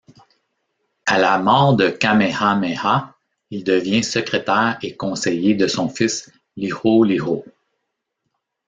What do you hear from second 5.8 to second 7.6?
fils Liholiho.